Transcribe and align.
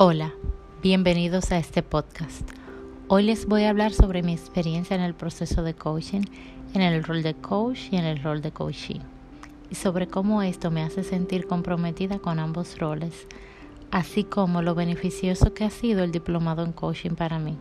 Hola, 0.00 0.32
bienvenidos 0.80 1.50
a 1.50 1.58
este 1.58 1.82
podcast. 1.82 2.48
Hoy 3.08 3.24
les 3.24 3.46
voy 3.46 3.64
a 3.64 3.70
hablar 3.70 3.92
sobre 3.92 4.22
mi 4.22 4.32
experiencia 4.32 4.94
en 4.94 5.02
el 5.02 5.12
proceso 5.12 5.64
de 5.64 5.74
coaching, 5.74 6.22
en 6.72 6.82
el 6.82 7.02
rol 7.02 7.24
de 7.24 7.34
coach 7.34 7.88
y 7.90 7.96
en 7.96 8.04
el 8.04 8.22
rol 8.22 8.40
de 8.40 8.52
coaching, 8.52 9.00
y 9.70 9.74
sobre 9.74 10.06
cómo 10.06 10.40
esto 10.42 10.70
me 10.70 10.84
hace 10.84 11.02
sentir 11.02 11.48
comprometida 11.48 12.20
con 12.20 12.38
ambos 12.38 12.78
roles, 12.78 13.26
así 13.90 14.22
como 14.22 14.62
lo 14.62 14.76
beneficioso 14.76 15.52
que 15.52 15.64
ha 15.64 15.70
sido 15.70 16.04
el 16.04 16.12
diplomado 16.12 16.64
en 16.64 16.70
coaching 16.70 17.16
para 17.16 17.40
mí. 17.40 17.56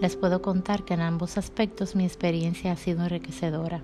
Les 0.00 0.14
puedo 0.14 0.42
contar 0.42 0.84
que 0.84 0.94
en 0.94 1.00
ambos 1.00 1.38
aspectos 1.38 1.96
mi 1.96 2.04
experiencia 2.04 2.70
ha 2.70 2.76
sido 2.76 3.02
enriquecedora. 3.02 3.82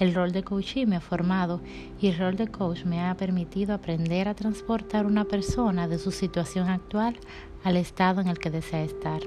El 0.00 0.12
rol 0.12 0.32
de 0.32 0.42
coaching 0.42 0.86
me 0.88 0.96
ha 0.96 1.00
formado 1.00 1.60
y 2.00 2.08
el 2.08 2.18
rol 2.18 2.36
de 2.36 2.48
coach 2.48 2.84
me 2.84 3.00
ha 3.00 3.16
permitido 3.16 3.74
aprender 3.74 4.26
a 4.26 4.34
transportar 4.34 5.06
una 5.06 5.24
persona 5.24 5.86
de 5.86 5.98
su 5.98 6.10
situación 6.10 6.68
actual 6.68 7.16
al 7.62 7.76
estado 7.76 8.20
en 8.20 8.26
el 8.26 8.38
que 8.38 8.50
desea 8.50 8.82
estar. 8.82 9.20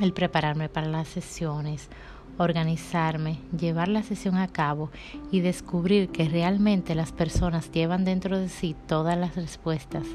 El 0.00 0.14
prepararme 0.14 0.70
para 0.70 0.88
las 0.88 1.08
sesiones, 1.08 1.90
organizarme, 2.38 3.40
llevar 3.58 3.88
la 3.88 4.02
sesión 4.02 4.36
a 4.36 4.48
cabo 4.48 4.90
y 5.30 5.40
descubrir 5.40 6.08
que 6.08 6.28
realmente 6.28 6.94
las 6.94 7.12
personas 7.12 7.70
llevan 7.70 8.06
dentro 8.06 8.38
de 8.38 8.48
sí 8.48 8.74
todas 8.86 9.18
las 9.18 9.36
respuestas 9.36 10.06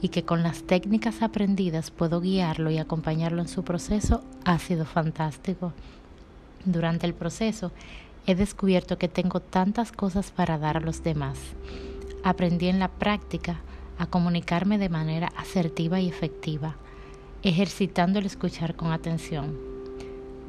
y 0.00 0.08
que 0.08 0.24
con 0.24 0.42
las 0.42 0.62
técnicas 0.62 1.20
aprendidas 1.20 1.90
puedo 1.90 2.22
guiarlo 2.22 2.70
y 2.70 2.78
acompañarlo 2.78 3.42
en 3.42 3.48
su 3.48 3.64
proceso 3.64 4.22
ha 4.44 4.58
sido 4.58 4.86
fantástico. 4.86 5.72
Durante 6.64 7.06
el 7.06 7.12
proceso 7.12 7.72
he 8.26 8.34
descubierto 8.34 8.98
que 8.98 9.08
tengo 9.08 9.40
tantas 9.40 9.92
cosas 9.92 10.30
para 10.30 10.58
dar 10.58 10.76
a 10.76 10.80
los 10.80 11.02
demás. 11.02 11.38
Aprendí 12.22 12.68
en 12.68 12.78
la 12.78 12.88
práctica 12.88 13.60
a 13.98 14.06
comunicarme 14.06 14.78
de 14.78 14.88
manera 14.88 15.28
asertiva 15.36 16.00
y 16.00 16.08
efectiva, 16.08 16.76
ejercitando 17.42 18.18
el 18.18 18.26
escuchar 18.26 18.74
con 18.74 18.92
atención. 18.92 19.56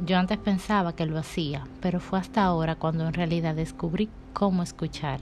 Yo 0.06 0.18
antes 0.18 0.38
pensaba 0.38 0.96
que 0.96 1.06
lo 1.06 1.18
hacía, 1.18 1.66
pero 1.82 2.00
fue 2.00 2.20
hasta 2.20 2.44
ahora 2.44 2.76
cuando 2.76 3.08
en 3.08 3.14
realidad 3.14 3.56
descubrí 3.56 4.10
cómo 4.34 4.64
escuchar. 4.64 5.20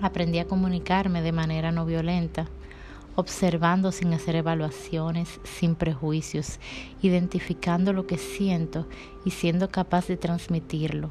Aprendí 0.00 0.38
a 0.38 0.46
comunicarme 0.46 1.20
de 1.20 1.32
manera 1.32 1.72
no 1.72 1.84
violenta, 1.84 2.46
observando 3.16 3.92
sin 3.92 4.14
hacer 4.14 4.36
evaluaciones, 4.36 5.40
sin 5.44 5.74
prejuicios, 5.74 6.58
identificando 7.02 7.92
lo 7.92 8.06
que 8.06 8.16
siento 8.16 8.86
y 9.24 9.32
siendo 9.32 9.68
capaz 9.68 10.06
de 10.06 10.16
transmitirlo, 10.16 11.10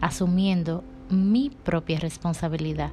asumiendo 0.00 0.84
mi 1.10 1.50
propia 1.50 1.98
responsabilidad, 2.00 2.92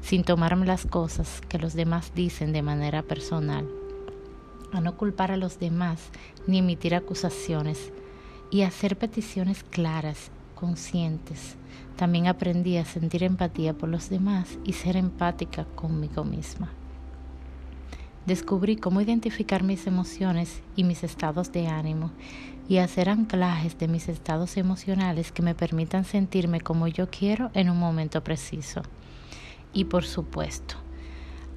sin 0.00 0.24
tomarme 0.24 0.66
las 0.66 0.86
cosas 0.86 1.40
que 1.48 1.58
los 1.58 1.74
demás 1.74 2.12
dicen 2.14 2.52
de 2.52 2.62
manera 2.62 3.02
personal, 3.02 3.66
a 4.72 4.80
no 4.80 4.96
culpar 4.96 5.30
a 5.30 5.36
los 5.36 5.58
demás 5.58 6.10
ni 6.46 6.58
emitir 6.58 6.94
acusaciones 6.94 7.92
y 8.50 8.62
hacer 8.62 8.98
peticiones 8.98 9.64
claras, 9.64 10.30
conscientes. 10.54 11.56
También 11.96 12.26
aprendí 12.26 12.76
a 12.76 12.84
sentir 12.84 13.22
empatía 13.22 13.72
por 13.72 13.88
los 13.88 14.10
demás 14.10 14.58
y 14.64 14.72
ser 14.72 14.96
empática 14.96 15.64
conmigo 15.74 16.24
misma. 16.24 16.70
Descubrí 18.26 18.76
cómo 18.76 19.00
identificar 19.00 19.62
mis 19.62 19.86
emociones 19.86 20.62
y 20.76 20.84
mis 20.84 21.04
estados 21.04 21.52
de 21.52 21.66
ánimo 21.66 22.10
y 22.68 22.78
hacer 22.78 23.08
anclajes 23.08 23.78
de 23.78 23.88
mis 23.88 24.08
estados 24.08 24.56
emocionales 24.56 25.32
que 25.32 25.42
me 25.42 25.54
permitan 25.54 26.04
sentirme 26.04 26.60
como 26.60 26.88
yo 26.88 27.08
quiero 27.10 27.50
en 27.54 27.68
un 27.70 27.78
momento 27.78 28.24
preciso. 28.24 28.82
Y 29.72 29.84
por 29.84 30.04
supuesto, 30.04 30.76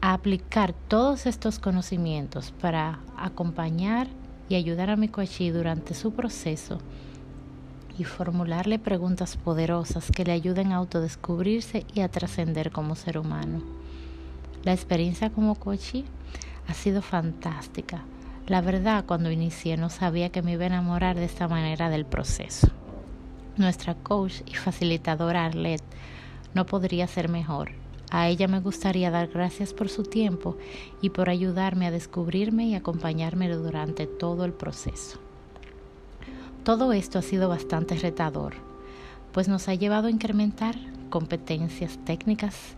aplicar 0.02 0.73
todos 0.73 1.25
estos 1.25 1.59
conocimientos 1.59 2.52
para 2.52 2.99
acompañar 3.17 4.08
y 4.49 4.55
ayudar 4.55 4.89
a 4.89 4.95
mi 4.95 5.08
coachí 5.08 5.49
durante 5.49 5.93
su 5.93 6.14
proceso 6.14 6.80
y 7.98 8.03
formularle 8.03 8.80
preguntas 8.80 9.37
poderosas 9.37 10.11
que 10.11 10.23
le 10.23 10.32
ayuden 10.32 10.71
a 10.71 10.76
autodescubrirse 10.76 11.86
y 11.93 12.02
a 12.02 12.09
trascender 12.09 12.71
como 12.71 12.95
ser 12.95 13.17
humano. 13.17 13.61
La 14.64 14.73
experiencia 14.73 15.32
como 15.32 15.55
coachí 15.55 16.05
ha 16.67 16.73
sido 16.73 17.02
fantástica. 17.02 18.03
La 18.47 18.61
verdad, 18.61 19.03
cuando 19.05 19.30
inicié 19.30 19.75
no 19.75 19.89
sabía 19.89 20.30
que 20.30 20.41
me 20.41 20.53
iba 20.53 20.63
a 20.63 20.67
enamorar 20.67 21.17
de 21.17 21.25
esta 21.25 21.49
manera 21.49 21.89
del 21.89 22.05
proceso. 22.05 22.69
Nuestra 23.58 23.93
coach 23.93 24.35
y 24.45 24.53
facilitadora 24.53 25.45
Arlette 25.45 25.83
no 26.53 26.65
podría 26.65 27.08
ser 27.08 27.27
mejor. 27.27 27.71
A 28.09 28.30
ella 28.30 28.47
me 28.47 28.61
gustaría 28.61 29.11
dar 29.11 29.27
gracias 29.27 29.73
por 29.73 29.89
su 29.89 30.03
tiempo 30.03 30.55
y 31.02 31.09
por 31.09 31.30
ayudarme 31.30 31.87
a 31.87 31.91
descubrirme 31.91 32.67
y 32.67 32.75
acompañarme 32.75 33.49
durante 33.49 34.08
todo 34.08 34.45
el 34.45 34.53
proceso. 34.53 35.19
Todo 36.64 36.93
esto 36.93 37.19
ha 37.19 37.23
sido 37.23 37.49
bastante 37.49 37.95
retador, 37.95 38.53
pues 39.33 39.49
nos 39.49 39.67
ha 39.67 39.75
llevado 39.75 40.08
a 40.08 40.11
incrementar 40.11 40.75
competencias 41.09 41.99
técnicas, 42.05 42.77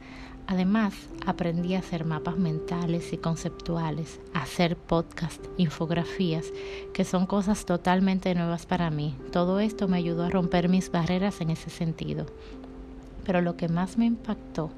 Además, 0.50 0.96
aprendí 1.28 1.76
a 1.76 1.80
hacer 1.80 2.06
mapas 2.06 2.40
mentales 2.40 3.14
y 3.14 3.18
conceptuales, 3.18 4.20
a 4.34 4.42
hacer 4.42 4.76
podcast, 4.76 5.46
infografías, 5.58 6.52
que 6.92 7.06
son 7.06 7.28
cosas 7.28 7.66
totalmente 7.66 8.34
nuevas 8.34 8.66
para 8.66 8.90
mí. 8.90 9.14
Todo 9.32 9.60
esto 9.60 9.88
me 9.88 9.98
ayudó 9.98 10.24
a 10.24 10.32
romper 10.32 10.68
mis 10.68 10.92
barreras 10.92 11.42
en 11.42 11.52
ese 11.52 11.70
sentido. 11.70 12.26
Pero 13.28 13.42
lo 13.42 13.58
que 13.58 13.68
más 13.68 14.00
me 14.00 14.08
impactó 14.08 14.72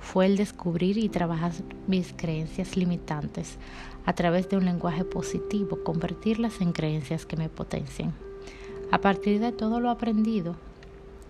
fue 0.00 0.26
el 0.26 0.36
descubrir 0.36 0.98
y 0.98 1.08
trabajar 1.08 1.52
mis 1.86 2.12
creencias 2.12 2.76
limitantes 2.76 3.58
a 4.04 4.14
través 4.14 4.48
de 4.48 4.56
un 4.56 4.64
lenguaje 4.64 5.04
positivo, 5.04 5.84
convertirlas 5.84 6.60
en 6.60 6.72
creencias 6.72 7.26
que 7.26 7.36
me 7.36 7.48
potencien. 7.48 8.12
A 8.90 8.98
partir 8.98 9.38
de 9.38 9.52
todo 9.52 9.78
lo 9.78 9.88
aprendido, 9.88 10.56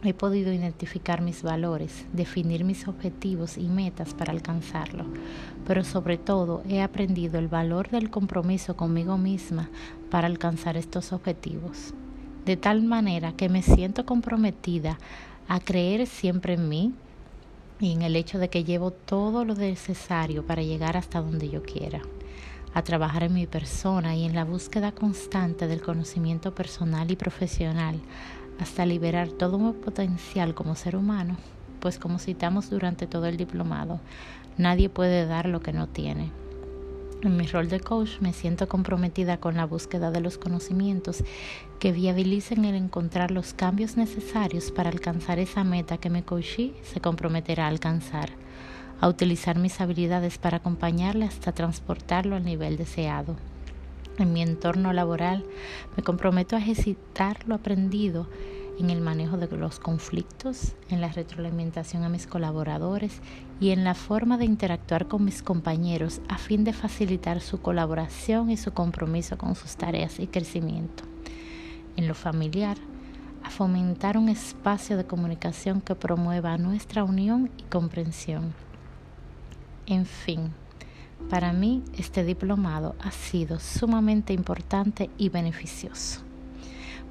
He 0.04 0.14
podido 0.14 0.52
identificar 0.52 1.20
mis 1.20 1.44
valores, 1.44 2.06
definir 2.12 2.64
mis 2.64 2.88
objetivos 2.88 3.56
y 3.56 3.68
metas 3.68 4.14
para 4.14 4.32
alcanzarlo, 4.32 5.04
pero 5.64 5.84
sobre 5.84 6.18
todo 6.18 6.64
he 6.68 6.82
aprendido 6.82 7.38
el 7.38 7.46
valor 7.46 7.88
del 7.88 8.10
compromiso 8.10 8.76
conmigo 8.76 9.16
misma 9.16 9.70
para 10.10 10.26
alcanzar 10.26 10.76
estos 10.76 11.12
objetivos, 11.12 11.94
de 12.44 12.56
tal 12.56 12.82
manera 12.82 13.32
que 13.32 13.48
me 13.48 13.62
siento 13.62 14.04
comprometida 14.04 14.98
a 15.46 15.60
creer 15.60 16.08
siempre 16.08 16.54
en 16.54 16.68
mí 16.68 16.92
y 17.78 17.92
en 17.92 18.02
el 18.02 18.16
hecho 18.16 18.40
de 18.40 18.48
que 18.48 18.64
llevo 18.64 18.90
todo 18.90 19.44
lo 19.44 19.54
necesario 19.54 20.44
para 20.44 20.62
llegar 20.62 20.96
hasta 20.96 21.20
donde 21.20 21.48
yo 21.48 21.62
quiera, 21.62 22.02
a 22.74 22.82
trabajar 22.82 23.24
en 23.24 23.34
mi 23.34 23.46
persona 23.46 24.14
y 24.16 24.24
en 24.24 24.34
la 24.34 24.44
búsqueda 24.44 24.92
constante 24.92 25.66
del 25.66 25.82
conocimiento 25.82 26.54
personal 26.54 27.10
y 27.10 27.16
profesional 27.16 28.00
hasta 28.58 28.86
liberar 28.86 29.28
todo 29.28 29.58
mi 29.58 29.72
potencial 29.72 30.54
como 30.54 30.74
ser 30.74 30.96
humano, 30.96 31.36
pues 31.80 31.98
como 31.98 32.18
citamos 32.18 32.70
durante 32.70 33.06
todo 33.06 33.26
el 33.26 33.36
diplomado, 33.36 34.00
nadie 34.56 34.88
puede 34.88 35.26
dar 35.26 35.46
lo 35.46 35.60
que 35.60 35.72
no 35.72 35.88
tiene. 35.88 36.30
En 37.22 37.36
mi 37.36 37.46
rol 37.46 37.68
de 37.68 37.78
coach 37.78 38.20
me 38.20 38.32
siento 38.32 38.68
comprometida 38.68 39.36
con 39.36 39.56
la 39.56 39.64
búsqueda 39.64 40.10
de 40.10 40.20
los 40.20 40.38
conocimientos 40.38 41.22
que 41.78 41.92
viabilicen 41.92 42.64
el 42.64 42.74
encontrar 42.74 43.30
los 43.30 43.54
cambios 43.54 43.96
necesarios 43.96 44.72
para 44.72 44.90
alcanzar 44.90 45.38
esa 45.38 45.62
meta 45.62 45.98
que 45.98 46.10
mi 46.10 46.22
coachee 46.22 46.74
se 46.82 47.00
comprometerá 47.00 47.66
a 47.66 47.68
alcanzar, 47.68 48.30
a 49.02 49.08
utilizar 49.08 49.58
mis 49.58 49.80
habilidades 49.80 50.38
para 50.38 50.58
acompañarle 50.58 51.24
hasta 51.24 51.50
transportarlo 51.50 52.36
al 52.36 52.44
nivel 52.44 52.76
deseado. 52.76 53.34
En 54.16 54.32
mi 54.32 54.42
entorno 54.42 54.92
laboral 54.92 55.44
me 55.96 56.04
comprometo 56.04 56.54
a 56.54 56.60
ejercitar 56.60 57.48
lo 57.48 57.56
aprendido 57.56 58.28
en 58.78 58.90
el 58.90 59.00
manejo 59.00 59.38
de 59.38 59.48
los 59.56 59.80
conflictos, 59.80 60.76
en 60.88 61.00
la 61.00 61.08
retroalimentación 61.08 62.04
a 62.04 62.08
mis 62.08 62.28
colaboradores 62.28 63.20
y 63.60 63.70
en 63.70 63.82
la 63.82 63.94
forma 63.94 64.38
de 64.38 64.44
interactuar 64.44 65.08
con 65.08 65.24
mis 65.24 65.42
compañeros 65.42 66.20
a 66.28 66.38
fin 66.38 66.62
de 66.62 66.72
facilitar 66.72 67.40
su 67.40 67.60
colaboración 67.60 68.50
y 68.50 68.56
su 68.56 68.72
compromiso 68.72 69.36
con 69.36 69.56
sus 69.56 69.74
tareas 69.74 70.20
y 70.20 70.28
crecimiento. 70.28 71.02
En 71.96 72.06
lo 72.06 72.14
familiar, 72.14 72.76
a 73.42 73.50
fomentar 73.50 74.16
un 74.16 74.28
espacio 74.28 74.96
de 74.96 75.06
comunicación 75.06 75.80
que 75.80 75.96
promueva 75.96 76.56
nuestra 76.56 77.02
unión 77.02 77.50
y 77.58 77.64
comprensión. 77.64 78.54
En 79.86 80.06
fin, 80.06 80.52
para 81.28 81.52
mí 81.52 81.82
este 81.98 82.24
diplomado 82.24 82.94
ha 83.00 83.10
sido 83.10 83.58
sumamente 83.58 84.32
importante 84.32 85.10
y 85.18 85.28
beneficioso, 85.28 86.20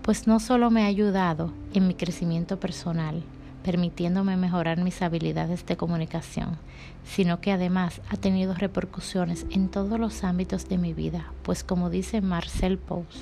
pues 0.01 0.25
no 0.25 0.39
solo 0.39 0.71
me 0.71 0.83
ha 0.83 0.87
ayudado 0.87 1.51
en 1.73 1.87
mi 1.87 1.95
crecimiento 1.95 2.59
personal, 2.59 3.23
permitiéndome 3.63 4.37
mejorar 4.37 4.81
mis 4.81 5.01
habilidades 5.01 5.65
de 5.65 5.75
comunicación, 5.75 6.57
sino 7.03 7.41
que 7.41 7.51
además 7.51 8.01
ha 8.09 8.17
tenido 8.17 8.53
repercusiones 8.53 9.45
en 9.51 9.69
todos 9.69 9.99
los 9.99 10.23
ámbitos 10.23 10.69
de 10.69 10.77
mi 10.77 10.93
vida, 10.93 11.31
pues 11.43 11.63
como 11.63 11.89
dice 11.89 12.21
Marcel 12.21 12.77
Post, 12.77 13.17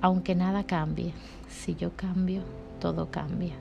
aunque 0.00 0.34
nada 0.34 0.64
cambie, 0.64 1.14
si 1.48 1.76
yo 1.76 1.96
cambio, 1.96 2.42
todo 2.80 3.10
cambia. 3.10 3.54